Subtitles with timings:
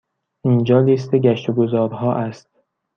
[0.45, 2.49] اینجا لیست گشت و گذار ها است.